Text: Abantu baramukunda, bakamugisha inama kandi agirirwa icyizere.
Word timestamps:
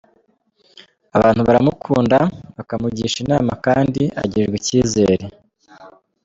Abantu 1.17 1.41
baramukunda, 1.47 2.17
bakamugisha 2.57 3.17
inama 3.23 3.51
kandi 3.65 4.03
agirirwa 4.23 4.55
icyizere. 4.61 5.25